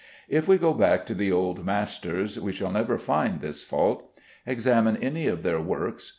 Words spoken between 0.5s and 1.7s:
go back to the old